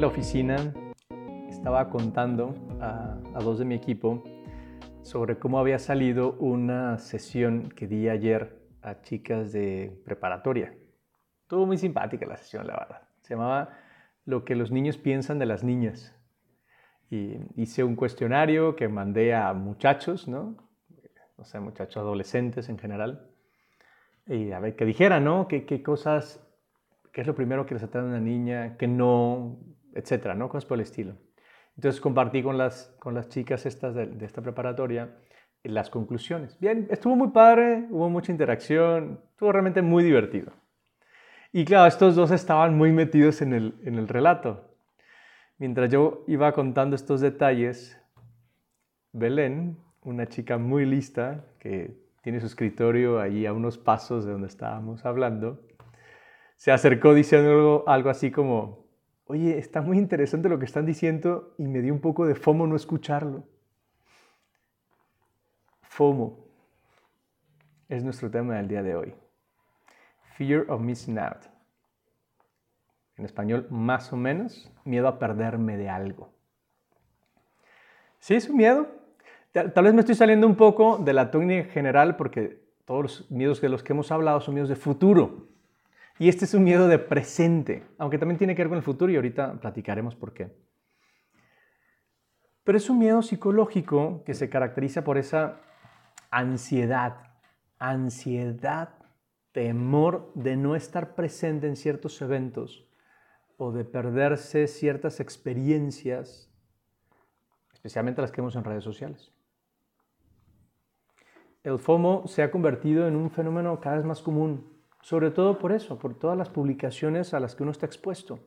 [0.00, 0.72] la oficina
[1.50, 4.24] estaba contando a, dos de mi equipo
[5.02, 10.74] sobre cómo había salido una sesión que di ayer a chicas de preparatoria.
[11.42, 13.02] Estuvo muy simpática la sesión, la verdad.
[13.20, 13.76] Se llamaba
[14.24, 16.16] Lo que los niños piensan de las niñas.
[17.10, 20.56] Hice un cuestionario que mandé a muchachos, ¿no?
[21.36, 23.28] O sea, muchachos adolescentes en general.
[24.26, 25.46] Y a ver, que dijeran, ¿no?
[25.46, 26.40] ¿Qué, qué cosas
[27.12, 29.58] qué es lo primero que les atrae a una niña, qué no,
[29.94, 30.48] etcétera, ¿no?
[30.48, 31.14] Cosas por el estilo.
[31.76, 35.16] Entonces compartí con las, con las chicas estas de, esta preparatoria
[35.62, 36.58] las conclusiones.
[36.58, 40.52] Bien, estuvo muy padre, hubo mucha interacción, estuvo realmente muy divertido.
[41.52, 44.70] Y claro, estos dos estaban muy metidos en el, en el relato.
[45.58, 48.00] Mientras yo iba contando estos detalles,
[49.12, 54.48] Belén, una chica muy lista, que tiene su escritorio ahí a unos pasos de donde
[54.48, 55.60] estábamos hablando,
[56.56, 58.86] se acercó diciendo algo, así como,
[59.30, 62.66] oye, está muy interesante lo que están diciendo y me dio un poco de FOMO
[62.66, 63.44] no escucharlo.
[65.82, 66.36] FOMO
[67.88, 69.14] es nuestro tema del día de hoy.
[70.36, 71.44] Fear of missing out.
[73.16, 76.32] En español, más o menos, miedo a perderme de algo.
[78.18, 78.88] ¿Sí es un miedo?
[79.52, 83.60] Tal vez me estoy saliendo un poco de la tónica general porque todos los miedos
[83.60, 85.46] de los que hemos hablado son miedos de futuro.
[86.20, 89.10] Y este es un miedo de presente, aunque también tiene que ver con el futuro
[89.10, 90.54] y ahorita platicaremos por qué.
[92.62, 95.62] Pero es un miedo psicológico que se caracteriza por esa
[96.30, 97.32] ansiedad,
[97.78, 98.96] ansiedad,
[99.52, 102.86] temor de no estar presente en ciertos eventos
[103.56, 106.52] o de perderse ciertas experiencias,
[107.72, 109.32] especialmente las que vemos en redes sociales.
[111.62, 115.72] El FOMO se ha convertido en un fenómeno cada vez más común sobre todo por
[115.72, 118.38] eso, por todas las publicaciones a las que uno está expuesto.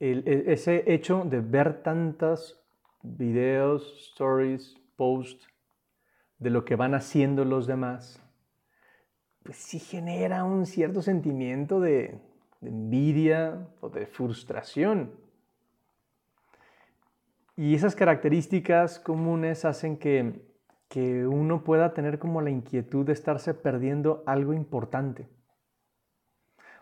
[0.00, 2.60] E, ese hecho de ver tantos
[3.02, 5.46] videos, stories, posts
[6.38, 8.22] de lo que van haciendo los demás,
[9.42, 12.20] pues sí genera un cierto sentimiento de
[12.60, 15.12] envidia o de frustración.
[17.56, 20.42] Y esas características comunes hacen que
[20.96, 25.28] que uno pueda tener como la inquietud de estarse perdiendo algo importante.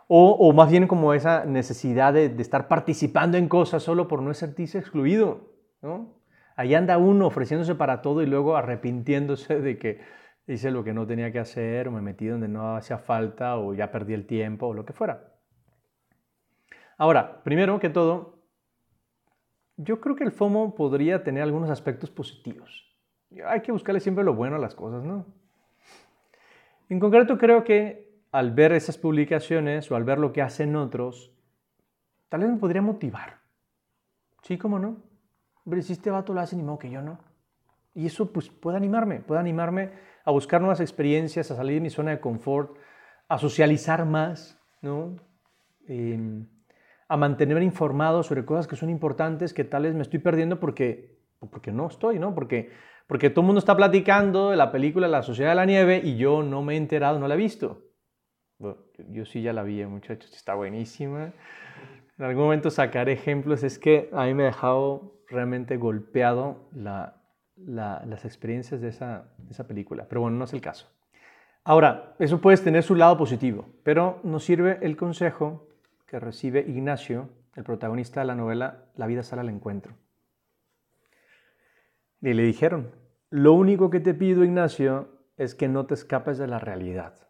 [0.06, 4.78] O, más bien como esa necesidad de, estar participando en cosas solo por no sentirse
[4.78, 5.50] excluido.
[5.82, 6.14] ¿no?
[6.54, 10.00] Ahí anda uno ofreciéndose para todo y luego arrepintiéndose de que
[10.47, 13.74] hice lo que no tenía que hacer o me metí donde no hacía falta o
[13.74, 15.34] ya perdí el tiempo o lo que fuera.
[16.98, 18.44] Ahora, primero que todo,
[19.76, 22.94] yo creo que el FOMO podría tener algunos aspectos positivos
[23.47, 25.27] hay que buscarle siempre lo bueno a las cosas, ¿no?
[26.89, 31.33] En concreto creo que al ver esas publicaciones o al ver lo que hacen otros,
[32.28, 33.39] tal vez me podría motivar.
[34.43, 35.03] Sí, cómo no.
[35.65, 37.19] Hombre, si este vato lo hace, ni modo que yo no.
[37.95, 39.93] Y eso pues puede animarme, puede animarme
[40.25, 42.77] a buscar nuevas experiencias, a salir de mi zona de confort,
[43.28, 45.16] a socializar más, ¿no?
[45.87, 46.47] Em,
[47.09, 51.21] a mantenerme informado sobre cosas que son importantes que tal vez me estoy perdiendo porque,
[51.51, 52.34] porque no estoy, ¿no?
[52.34, 52.71] Porque
[53.06, 56.16] porque todo el mundo está platicando de la película La Sociedad de la Nieve y
[56.16, 57.82] yo no me he enterado, no la he visto.
[59.09, 61.32] yo, sí ya la vi, muchachos, está buenísima.
[62.19, 68.25] En algún momento sacaré ejemplos, es que a mí me ha dejado realmente golpeado las
[68.25, 70.88] experiencias de esa, de esa película, pero bueno, no es el caso.
[71.65, 75.66] Ahora, eso puede tener su lado positivo, pero nos sirve el consejo
[76.06, 79.94] que recibe Ignacio, el protagonista de la novela La vida sale al encuentro.
[82.24, 82.90] Y le dijeron,
[83.28, 87.28] lo único que te pido, Ignacio, es que no te escapes de la realidad,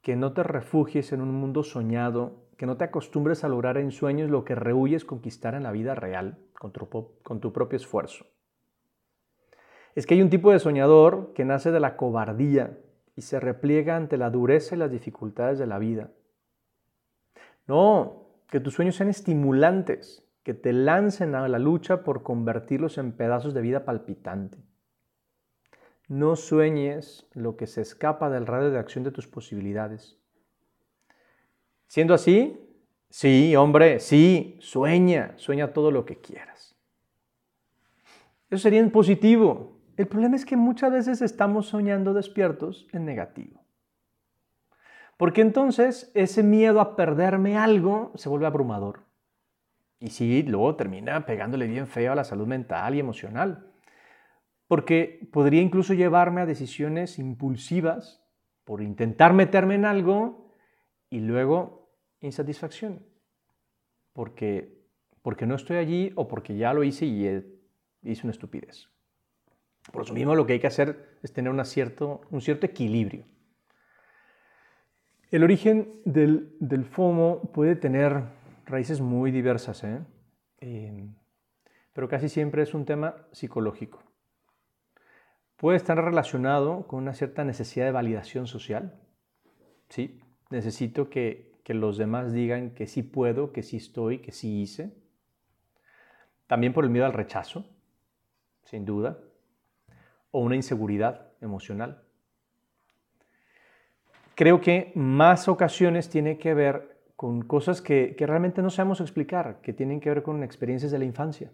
[0.00, 3.90] que no te refugies en un mundo soñado, que no te acostumbres a lograr en
[3.90, 6.88] sueños lo que rehuyes conquistar en la vida real con tu,
[7.24, 8.26] con tu propio esfuerzo.
[9.96, 12.78] Es que hay un tipo de soñador que nace de la cobardía
[13.16, 16.12] y se repliega ante la dureza y las dificultades de la vida.
[17.66, 23.12] No, que tus sueños sean estimulantes, que te lancen a la lucha por convertirlos en
[23.12, 24.56] pedazos de vida palpitante.
[26.08, 30.18] No sueñes lo que se escapa del radio de acción de tus posibilidades.
[31.86, 32.58] Siendo así,
[33.10, 36.74] sí, hombre, sí, sueña, sueña todo lo que quieras.
[38.48, 39.82] Eso sería en positivo.
[39.98, 43.60] El problema es que muchas veces estamos soñando despiertos en negativo.
[45.18, 49.07] Porque entonces ese miedo a perderme algo se vuelve abrumador.
[50.00, 53.72] Y sí, luego termina pegándole bien feo a la salud mental y emocional.
[54.66, 58.22] Porque podría incluso llevarme a decisiones impulsivas
[58.64, 60.54] por intentar meterme en algo
[61.10, 61.90] y luego
[62.20, 63.06] insatisfacción.
[64.12, 64.78] Porque
[65.28, 67.26] porque no estoy allí o porque ya lo hice y
[68.02, 68.88] hice una estupidez.
[69.92, 73.26] Por eso mismo lo que hay que hacer es tener un cierto equilibrio.
[75.30, 78.22] El origen del, FOMO puede tener
[78.68, 80.00] raíces muy diversas, ¿eh?
[80.60, 81.08] Eh,
[81.92, 84.02] pero casi siempre es un tema psicológico.
[85.56, 89.00] Puede estar relacionado con una cierta necesidad de validación social.
[89.88, 90.20] Sí,
[90.50, 94.94] necesito que, que los demás digan que sí puedo, que sí estoy, que sí hice.
[96.46, 97.66] También por el miedo al rechazo,
[98.62, 99.18] sin duda,
[100.30, 102.08] o una inseguridad emocional
[104.38, 109.72] creo que más ocasiones tiene que ver con cosas que, realmente no sabemos explicar, que
[109.72, 111.50] tienen que ver con experiencias de la infancia.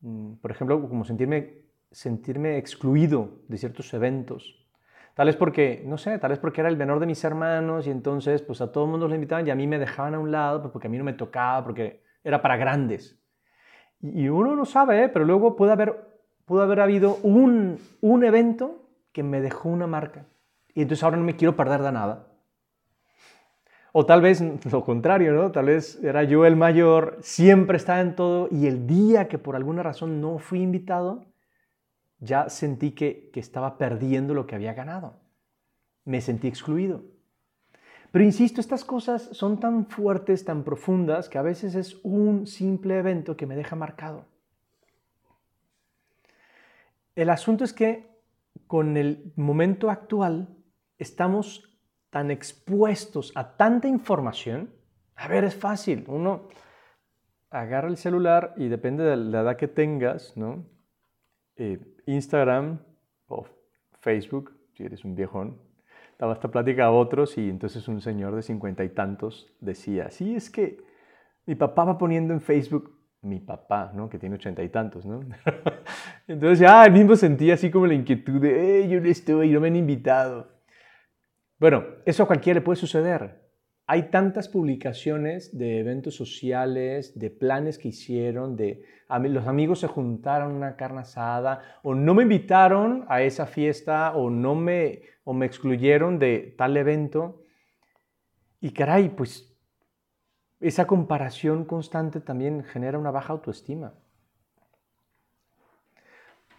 [0.00, 1.58] Mm, por ejemplo, como sentirme,
[1.92, 4.66] sentirme excluido de ciertos eventos.
[5.14, 7.90] Tal vez porque, no sé, tal vez porque era el menor de mis hermanos y
[7.90, 10.32] entonces pues a todo el mundo los invitaban y a mí me dejaban a un
[10.32, 13.16] lado pues, porque a mí no me tocaba, porque era para grandes.
[14.00, 15.08] Y uno no sabe, ¿eh?
[15.08, 15.94] pero luego puede haber,
[16.46, 20.26] puede haber habido un, un evento que me dejó una marca.
[20.74, 22.31] Y entonces ahora no me quiero perder de nada.
[23.92, 24.42] O tal vez
[24.72, 25.52] lo contrario, ¿no?
[25.52, 29.54] Tal vez era yo el mayor, siempre estaba en todo y el día que por
[29.54, 31.26] alguna razón no fui invitado,
[32.18, 35.20] ya sentí que, que estaba perdiendo lo que había ganado.
[36.04, 37.02] Me sentí excluido.
[38.12, 42.98] Pero insisto, estas cosas son tan fuertes, tan profundas, que a veces es un simple
[42.98, 44.26] evento que me deja marcado.
[47.14, 48.10] El asunto es que
[48.66, 50.48] con el momento actual
[50.98, 51.71] estamos
[52.12, 54.70] tan expuestos a tanta información.
[55.16, 56.04] A ver, es fácil.
[56.08, 56.48] Uno
[57.48, 60.66] agarra el celular y depende de la edad que tengas, ¿no?
[61.56, 62.80] Eh, Instagram
[63.28, 63.46] o
[64.00, 65.58] Facebook, si eres un viejón,
[66.18, 70.34] daba esta plática a otros y entonces un señor de cincuenta y tantos decía, sí,
[70.34, 70.84] es que
[71.46, 74.10] mi papá va poniendo en Facebook, mi papá, ¿no?
[74.10, 75.20] Que tiene ochenta y tantos, ¿no?
[76.28, 79.68] entonces ya el mismo sentía así como la inquietud de, yo no estoy, no me
[79.68, 80.51] han invitado.
[81.62, 83.40] Bueno, eso a cualquiera le puede suceder.
[83.86, 90.54] Hay tantas publicaciones de eventos sociales, de planes que hicieron, de los amigos se juntaron
[90.54, 95.46] una carne asada, o no me invitaron a esa fiesta, o no me, o me
[95.46, 97.44] excluyeron de tal evento.
[98.60, 99.56] Y caray, pues
[100.58, 103.94] esa comparación constante también genera una baja autoestima.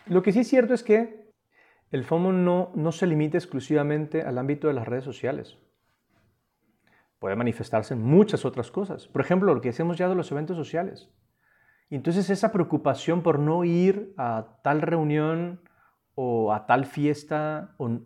[0.05, 1.22] Lo que sí es cierto es que
[1.93, 5.59] el FOMO no, no se limita exclusivamente al ámbito de las redes sociales.
[7.19, 9.07] Puede manifestarse en muchas otras cosas.
[9.07, 11.11] Por ejemplo, lo que hacemos ya de los eventos sociales.
[11.91, 15.61] Entonces esa preocupación por no ir a tal reunión
[16.15, 18.01] o a tal fiesta, o,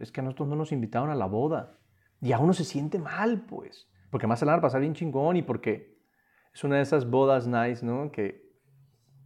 [0.00, 1.78] es que a nosotros no nos invitaron a la boda.
[2.20, 3.88] Y a uno se siente mal, pues.
[4.10, 6.00] Porque más la van a pasar bien chingón y porque
[6.52, 8.10] es una de esas bodas nice, ¿no?
[8.10, 8.52] Que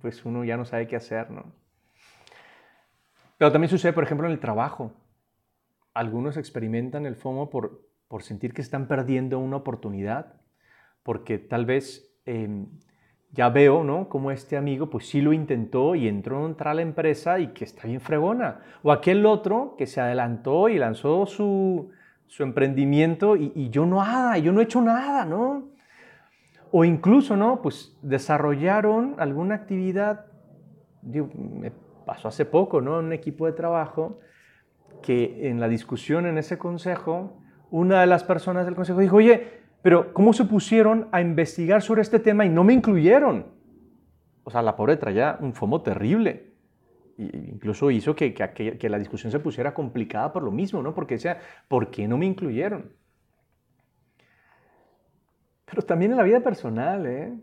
[0.02, 1.54] pues uno ya no sabe qué hacer, ¿no?
[3.38, 4.92] Pero también sucede, por ejemplo, en el trabajo.
[5.94, 10.34] Algunos experimentan el FOMO por, por sentir que están perdiendo una oportunidad,
[11.04, 12.66] porque tal vez em,
[13.30, 14.08] ya veo, ¿no?
[14.08, 17.64] Como este amigo, pues sí lo intentó y entró entrar a la empresa y que
[17.64, 18.60] está bien fregona.
[18.82, 21.90] O aquel otro que se adelantó y lanzó su,
[22.26, 25.70] su emprendimiento y, y, yo nada, yo no he hecho nada, ¿no?
[26.72, 27.62] O incluso, ¿no?
[27.62, 30.26] Pues desarrollaron alguna actividad,
[31.02, 31.70] digo, me
[32.08, 32.98] pasó hace poco, ¿no?
[32.98, 34.18] En un equipo de trabajo,
[35.02, 37.38] que en la discusión en ese consejo,
[37.70, 39.46] una de las personas del consejo dijo, oye,
[39.82, 43.48] pero ¿cómo se pusieron a investigar sobre este tema y no me incluyeron?
[44.42, 46.54] O sea, la pobre traía un FOMO terrible.
[47.18, 50.94] E incluso hizo que, que, que, la discusión se pusiera complicada por lo mismo, ¿no?
[50.94, 51.38] Porque decía,
[51.68, 52.90] ¿por qué no me incluyeron?
[55.66, 57.38] Pero también en la vida personal, ¿eh?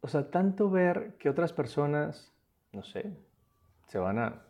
[0.00, 2.32] O sea, tanto ver que otras personas,
[2.72, 3.12] no sé,
[3.88, 4.42] se van a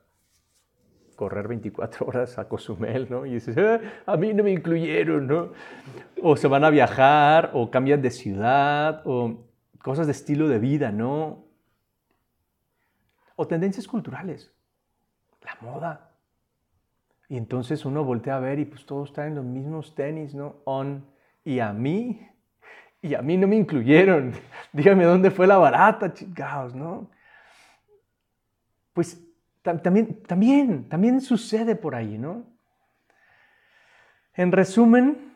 [1.16, 3.26] correr 24 horas a Cozumel, ¿no?
[3.26, 5.52] Y dices, ah, a mí no me incluyeron, ¿no?
[6.22, 9.44] O se van a viajar, o cambian de ciudad, o
[9.82, 11.44] cosas de estilo de vida, ¿no?
[13.34, 14.52] O tendencias culturales,
[15.42, 16.12] la moda.
[17.28, 20.56] Y entonces uno voltea a ver y pues todos están en los mismos tenis, ¿no?
[20.64, 21.04] On.
[21.44, 22.28] Y a mí,
[23.02, 24.32] y a mí no me incluyeron.
[24.72, 27.10] Dígame dónde fue la barata, chingados, ¿no?
[28.92, 29.27] Pues
[29.76, 32.44] también, también, sucede por ahí, ¿no?
[34.34, 35.34] En resumen,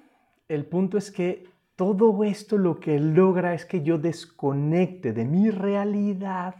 [0.48, 5.50] el punto es que todo esto lo que logra es que yo desconecte de mi
[5.50, 6.56] realidad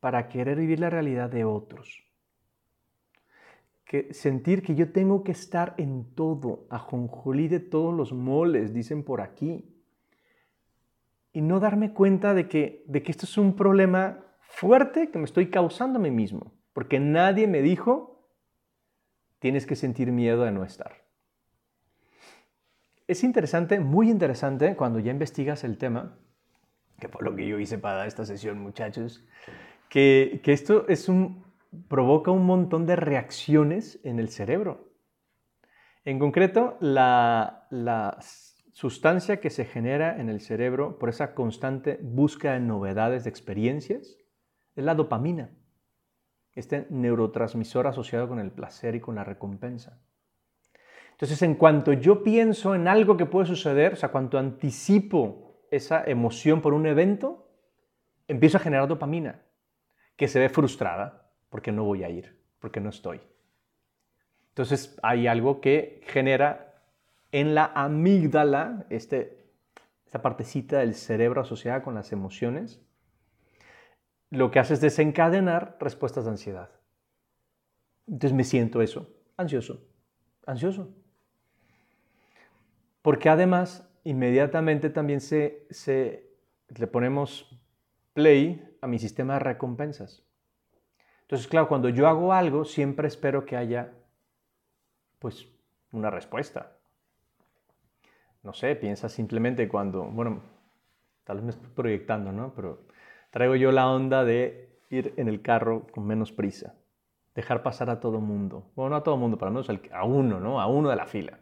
[0.00, 2.04] para querer vivir la realidad de otros.
[3.84, 9.02] Que sentir que yo tengo que estar en todo, ajonjolí de todos los moles, dicen
[9.02, 9.66] por aquí.
[11.32, 14.18] y no darme cuenta de que, de que esto es un problema
[14.50, 18.28] fuerte que me estoy causando a mí mismo, porque nadie me dijo,
[19.38, 21.04] tienes que sentir miedo de no estar.
[23.06, 26.16] Es interesante, muy interesante, cuando ya investigas el tema,
[27.00, 29.24] que fue lo que yo hice para esta sesión, muchachos,
[29.88, 31.44] que, esto es un,
[31.88, 34.92] provoca un montón de reacciones en el cerebro.
[36.04, 37.66] En concreto, la
[38.80, 44.16] sustancia que se genera en el cerebro por esa constante búsqueda de novedades, de experiencias,
[44.76, 45.50] es la dopamina,
[46.54, 49.98] este neurotransmisor asociado con el placer y con la recompensa.
[51.12, 56.02] Entonces, en cuanto yo pienso en algo que puede suceder, o sea, cuanto anticipo esa
[56.04, 57.46] emoción por un evento,
[58.26, 59.42] empiezo a generar dopamina,
[60.16, 63.20] que se ve frustrada porque no voy a ir, porque no estoy.
[64.48, 66.82] Entonces, hay algo que genera
[67.32, 69.46] en la amígdala, este,
[70.06, 72.80] esta partecita del cerebro asociada con las emociones,
[74.30, 76.70] lo que hace es desencadenar respuestas de ansiedad.
[78.06, 79.82] Entonces me siento eso, ansioso,
[80.46, 80.88] ansioso.
[83.02, 86.28] Porque además, inmediatamente también se, se,
[86.68, 87.58] le ponemos
[88.14, 90.24] play a mi sistema de recompensas.
[91.22, 93.92] Entonces, claro, cuando yo hago algo, siempre espero que haya,
[95.18, 95.46] pues,
[95.92, 96.72] una respuesta
[98.42, 100.42] no sé, piensa simplemente cuando, bueno,
[101.24, 102.54] tal vez me estoy proyectando, ¿no?
[102.54, 102.86] Pero
[103.30, 106.74] traigo yo la onda de ir en el carro con menos prisa,
[107.34, 108.70] dejar pasar a todo mundo.
[108.74, 110.60] Bueno, no a todo mundo, para menos a uno, ¿no?
[110.60, 111.38] A uno de la fila.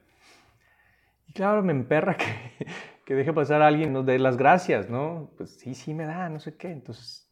[1.26, 2.16] Y claro, me emperra
[3.04, 5.30] que, deje pasar a alguien, nos dé las gracias, ¿no?
[5.37, 6.71] Pues sí, sí me da, no sé qué.
[6.71, 7.30] Entonces,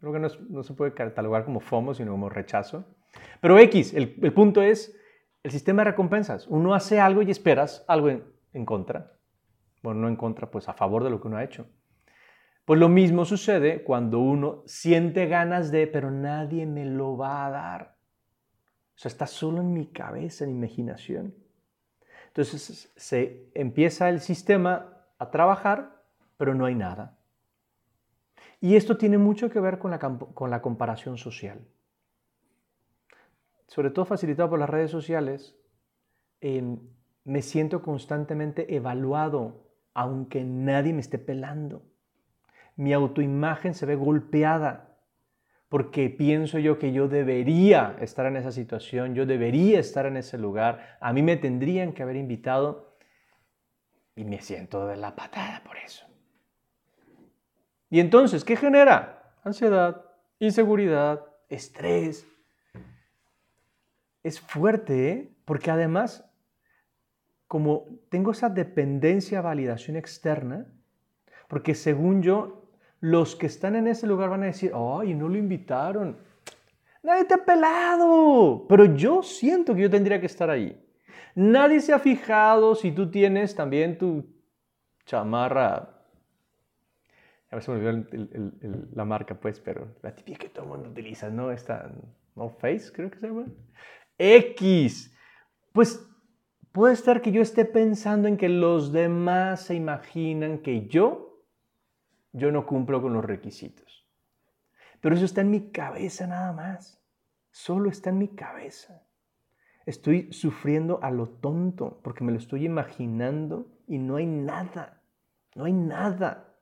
[0.00, 2.84] creo que no, se puede catalogar como FOMO, sino como rechazo.
[3.40, 4.96] Pero X, el, el punto es
[5.42, 6.46] el sistema de recompensas.
[6.48, 9.12] Uno hace algo y esperas algo en, en contra.
[9.82, 11.66] Bueno, no en contra, pues a favor de lo que uno ha hecho.
[12.64, 17.50] Pues lo mismo sucede cuando uno siente ganas de, pero nadie me lo va a
[17.50, 17.96] dar.
[18.94, 21.34] O sea, está solo en mi cabeza, en mi imaginación.
[22.28, 26.02] Entonces se empieza el sistema a trabajar,
[26.36, 27.18] pero no hay nada.
[28.60, 31.60] Y esto tiene mucho que ver con la, con la comparación social.
[33.66, 35.54] Sobre todo facilitado por las redes sociales,
[36.40, 41.82] me siento constantemente evaluado, aunque nadie me esté pelando.
[42.76, 44.98] Mi autoimagen se ve golpeada
[45.68, 50.38] porque pienso yo que yo debería estar en esa situación, yo debería estar en ese
[50.38, 52.96] lugar, a mí me tendrían que haber invitado
[54.14, 56.06] y me siento de la patada por eso.
[57.90, 59.32] Y entonces, ¿qué genera?
[59.42, 60.04] Ansiedad,
[60.38, 62.26] inseguridad, estrés.
[64.22, 65.32] Es fuerte, ¿eh?
[65.44, 66.24] porque además
[67.54, 70.66] como tengo esa dependencia, validación externa,
[71.46, 72.63] porque según yo,
[73.04, 76.16] los que están en ese lugar van a decir, ay, no lo invitaron.
[77.02, 80.82] Nadie te ha pelado, pero yo siento que yo tendría que estar ahí.
[81.34, 84.24] Nadie se ha fijado si tú tienes también tu
[85.04, 86.00] chamarra.
[87.50, 88.06] A ver si me olvidó
[88.94, 91.50] la marca, pues, pero la típica que todo el mundo utiliza, ¿no?
[91.50, 91.92] Esta,
[92.34, 92.48] ¿no?
[92.48, 93.44] Face, creo que se llama.
[94.16, 95.14] X.
[95.74, 96.08] Pues
[96.74, 101.23] Puede estar que yo esté pensando en que los demás se imaginan que yo,
[102.34, 104.06] yo no cumplo con los requisitos.
[105.00, 107.00] Pero eso está en mi cabeza nada más.
[107.50, 109.02] Solo está en mi cabeza.
[109.86, 115.00] Estoy sufriendo a lo tonto porque me lo estoy imaginando y no hay nada.
[115.54, 116.56] No hay nada.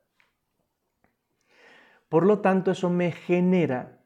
[2.09, 3.99] Por lo tanto, eso me genera,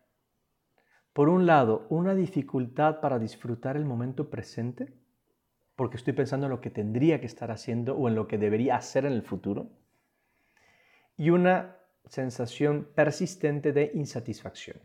[1.13, 4.93] por un lado, una dificultad para disfrutar el momento presente
[5.75, 8.77] porque estoy pensando en lo que tendría que estar haciendo o en lo que debería
[8.77, 9.71] hacer en el futuro.
[11.17, 14.81] Y una sensación persistente de insatisfacción,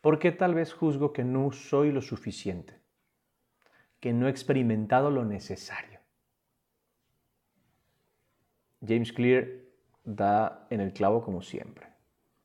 [0.00, 2.80] porque tal vez juzgo que no soy lo suficiente,
[4.00, 6.00] que no he experimentado lo necesario.
[8.86, 9.46] James Clear
[10.04, 11.88] da en el clavo como siempre.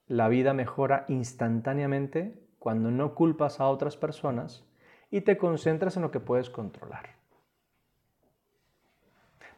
[0.08, 4.66] La vida mejora instantáneamente cuando no culpas a otras personas
[5.12, 7.19] y te concentras en lo que puedes controlar.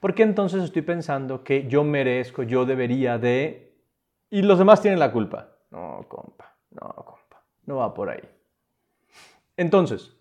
[0.01, 3.77] Porque entonces estoy pensando que yo merezco, yo debería de...
[4.31, 5.55] Y los demás tienen la culpa.
[5.69, 8.27] No, compa, no, compa, no va por ahí.
[9.55, 10.17] Entonces,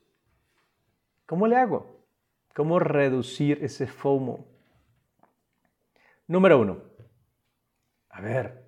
[1.25, 1.87] ¿cómo le hago?
[2.55, 4.45] ¿Cómo reducir ese FOMO?
[6.27, 6.83] Número uno.
[8.11, 8.63] A ver,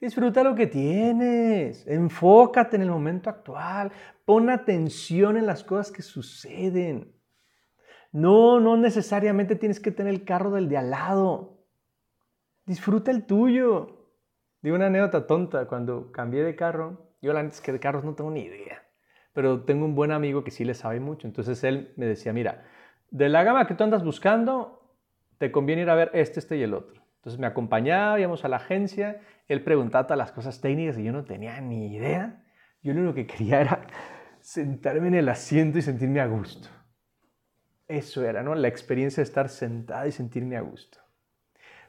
[0.00, 3.90] disfruta lo que tienes, enfócate en el momento actual,
[4.24, 7.17] pon atención en las cosas que suceden.
[8.12, 11.58] No, no necesariamente tienes que tener el carro del de al lado.
[12.66, 13.98] disfruta el tuyo.
[14.62, 18.14] Digo una anécdota tonta, cuando cambié de carro, yo la es que de carros no
[18.14, 18.82] tengo ni idea,
[19.32, 22.64] pero tengo un buen amigo que sí le sabe mucho, entonces él me decía, mira,
[23.10, 24.96] de la gama que tú andas buscando,
[25.38, 27.02] te conviene ir a ver este, este y el otro.
[27.16, 31.12] Entonces me acompañaba, íbamos a la agencia, él preguntaba todas las cosas técnicas y yo
[31.12, 32.44] no tenía ni idea.
[32.82, 33.86] Yo lo único que quería era
[34.40, 36.68] sentarme en el asiento y sentirme a gusto.
[37.88, 38.54] Eso era, ¿no?
[38.54, 40.98] La experiencia de estar sentada y sentirme a gusto.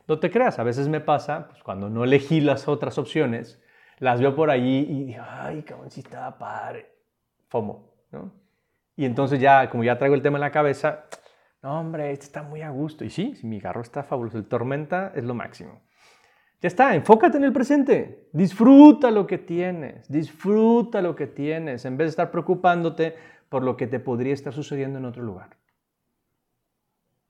[0.08, 3.62] No te creas, a veces me pasa, pues cuando no elegí las otras opciones,
[4.00, 6.90] las veo por allí y digo, ay, cabrón, si estaba padre.
[7.50, 8.32] FOMO, ¿no?
[8.96, 11.06] Y entonces ya, como ya traigo el tema en la cabeza,
[11.62, 13.04] no, hombre, este está muy a gusto.
[13.04, 14.38] Y sí, mi carro está fabuloso.
[14.38, 15.82] El Tormenta es lo máximo.
[16.62, 18.30] Ya está, enfócate en el presente.
[18.34, 20.10] Disfruta lo que tienes.
[20.10, 23.16] Disfruta lo que tienes en vez de estar preocupándote
[23.50, 25.58] por lo que te podría estar sucediendo en otro lugar.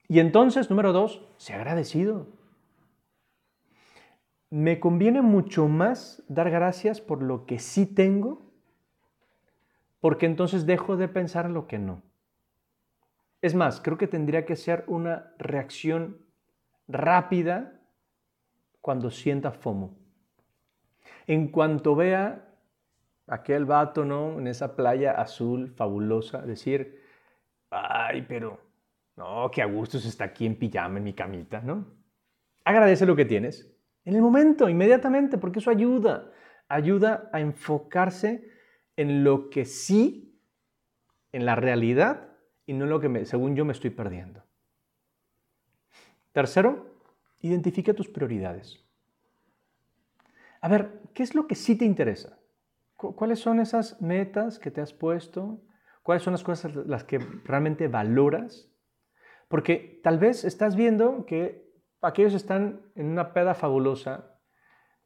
[0.09, 2.27] Y entonces, número dos, sé agradecido.
[4.49, 8.41] Me conviene mucho más dar gracias por lo que sí tengo,
[10.01, 12.01] porque entonces dejo de pensar en lo que no.
[13.41, 16.17] Es más, creo que tendría que ser una reacción
[16.87, 17.79] rápida
[18.81, 19.95] cuando sienta FOMO.
[21.27, 22.49] En cuanto vea
[23.27, 24.01] aquel vato.
[24.01, 26.99] En esa playa azul fabulosa, decir,
[27.69, 28.68] ay, pero,
[29.19, 31.85] no, qué a gusto está aquí en pijama, en mi camita, ¿no?
[32.63, 33.69] Agradece lo que tienes
[34.05, 36.31] en el momento, inmediatamente, porque eso ayuda.
[36.69, 38.49] Ayuda a enfocarse
[38.95, 40.41] en lo que sí,
[41.33, 42.29] en la realidad,
[42.65, 44.41] y no lo que según yo me estoy perdiendo.
[46.31, 47.01] Tercero,
[47.41, 48.85] identifica tus prioridades.
[50.61, 52.39] A ver, ¿qué es lo que sí te interesa?
[52.95, 55.61] ¿Cuáles son esas metas que te has puesto?
[56.03, 58.69] ¿Cuáles son las cosas las que realmente valoras?
[59.49, 61.69] Porque tal vez estás viendo que
[62.01, 64.39] aquellos están en una peda fabulosa,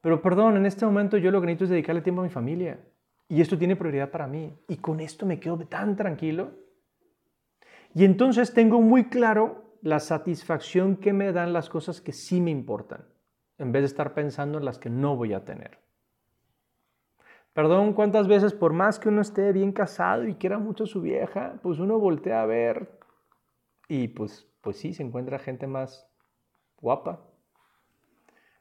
[0.00, 2.78] pero perdón, en este momento yo lo que necesito es dedicarle tiempo a mi familia.
[3.26, 4.56] Y esto tiene prioridad para mí.
[4.68, 6.64] Y con esto me quedo tan tranquilo
[7.94, 12.50] y entonces tengo muy claro la satisfacción que me dan las cosas que sí me
[12.50, 13.06] importan,
[13.56, 15.78] en vez de estar pensando en las que no voy a tener.
[17.52, 21.00] Perdón, cuántas veces por más que uno esté bien casado y quiera mucho a su
[21.02, 22.93] vieja, pues uno voltea a ver
[24.02, 26.08] y pues, pues sí, se encuentra gente más
[26.80, 27.26] guapa.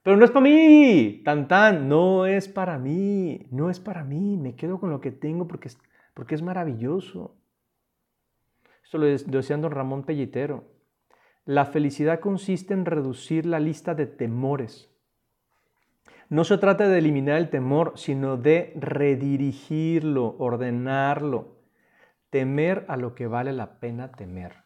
[0.04, 4.38] Pero no es para mí, tan tan, no es para mí, no es para mí,
[4.38, 5.70] me quedo con lo que tengo porque
[6.14, 7.36] porque es maravilloso.
[8.84, 10.66] Esto lo decía don Ramón Pellitero.
[11.46, 14.90] La felicidad consiste en reducir la lista de temores.
[16.30, 21.60] No se trata de eliminar el temor, sino de redirigirlo, ordenarlo,
[22.30, 24.63] temer a lo que vale la pena temer.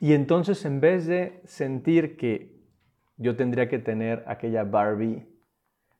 [0.00, 2.56] Y entonces en vez de sentir que
[3.16, 5.26] yo tendría que tener aquella Barbie,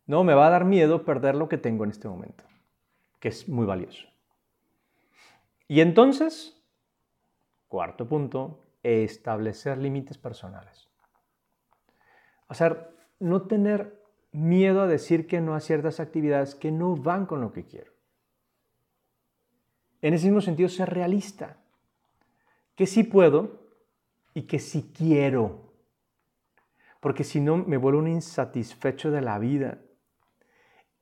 [0.06, 2.44] no, me va a dar miedo perder lo que tengo en este momento,
[3.20, 4.06] que es muy valioso.
[5.66, 6.58] Y entonces
[7.68, 10.88] Cuarto punto, establecer límites personales.
[12.48, 12.88] O sea,
[13.20, 17.52] no tener miedo a decir que no a ciertas actividades que no van con lo
[17.52, 17.92] que quiero.
[20.00, 21.58] En ese mismo sentido, ser realista.
[22.74, 23.67] Que sí puedo
[24.38, 25.74] y que sí quiero.
[27.00, 29.78] Porque si no, me vuelvo un insatisfecho de la vida.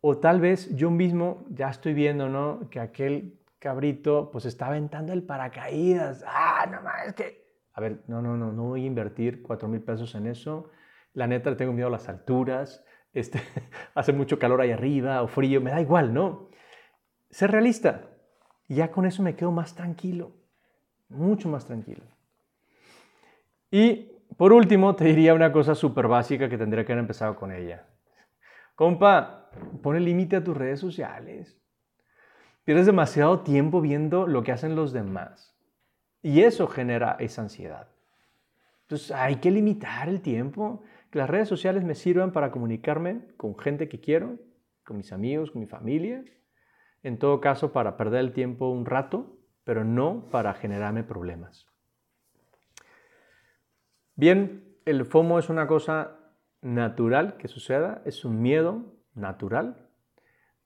[0.01, 2.71] O tal vez yo mismo ya estoy viendo, ¿no?
[2.71, 6.25] Que aquel cabrito pues está aventando el paracaídas.
[6.27, 7.45] Ah, no más, que...
[7.75, 10.71] A ver, no, no, no, no voy a invertir cuatro mil pesos en eso.
[11.13, 12.83] La neta, tengo miedo a las alturas.
[13.13, 13.43] Este,
[13.95, 16.49] hace mucho calor ahí arriba o frío, me da igual, ¿no?
[17.29, 18.09] Ser realista.
[18.67, 20.33] Ya con eso me quedo más tranquilo.
[21.11, 22.16] Mucho más tranquilo.
[23.71, 27.53] Y por último, te diría una cosa súper básica que tendría que haber empezado con
[27.53, 27.87] ella.
[28.75, 29.51] Compa,
[29.83, 31.59] pone límite a tus redes sociales.
[32.65, 35.57] Pierdes demasiado tiempo viendo lo que hacen los demás.
[36.21, 37.89] Y eso genera esa ansiedad.
[38.83, 40.83] Entonces hay que limitar el tiempo.
[41.11, 44.39] Que las redes sociales me sirvan para comunicarme con gente que quiero,
[44.85, 46.25] con mis amigos, con mi familia.
[47.03, 51.67] En todo caso, para perder el tiempo un rato, pero no para generarme problemas.
[54.19, 56.17] Bien, el FOMO es una cosa
[56.63, 58.83] natural que suceda, es un miedo
[59.15, 59.77] natural,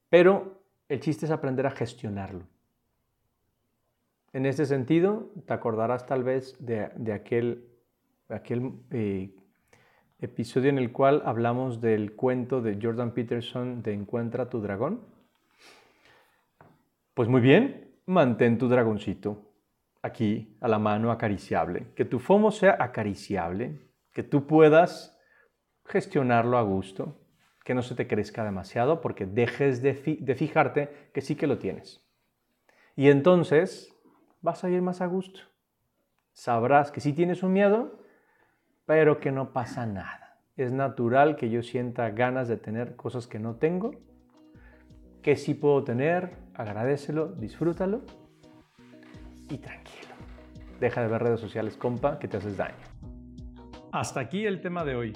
[0.08, 2.44] pero el chiste es aprender a gestionarlo.
[4.32, 7.66] En este sentido, te acordarás tal vez de, aquel,
[8.92, 9.34] eh,
[10.20, 15.00] episodio en el cual hablamos del cuento de Jordan Peterson de Encuentra tu dragón.
[17.14, 19.49] Pues muy bien, mantén tu dragoncito
[20.02, 21.92] aquí a la mano acariciable.
[21.94, 23.80] Que tu FOMO sea acariciable,
[24.12, 25.18] que tú puedas
[25.84, 27.18] gestionarlo a gusto,
[27.64, 32.04] que no se te crezca demasiado porque dejes de, fijarte que sí que lo tienes.
[32.96, 33.94] Y entonces
[34.40, 35.40] vas a ir más a gusto.
[36.32, 38.00] Sabrás que sí tienes un miedo,
[38.86, 40.40] pero que no pasa nada.
[40.56, 43.92] Es natural que yo sienta ganas de tener cosas que no tengo,
[45.22, 48.02] que sí puedo tener, agradecelo, disfrútalo
[49.50, 50.14] y tranquilo.
[50.80, 52.76] Deja de ver redes sociales, compa, que te haces daño.
[53.92, 55.12] Hasta aquí el tema de hoy.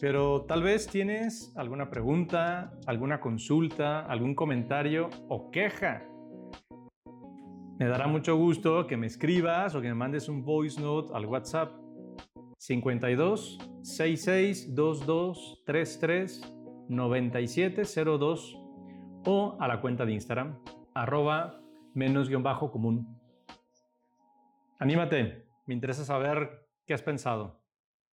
[0.00, 6.02] Pero tal vez tienes alguna pregunta, alguna consulta, algún comentario o queja.
[7.78, 11.26] Me dará mucho gusto que me escribas o que me mandes un voice note al
[11.26, 11.72] WhatsApp
[12.58, 16.54] 52 66 22 33
[16.88, 18.58] 97 02
[19.26, 20.58] o a la cuenta de Instagram
[20.94, 21.60] arroba
[21.94, 23.21] menos guion bajo común.
[24.82, 27.61] Anímate, me interesa saber qué has pensado.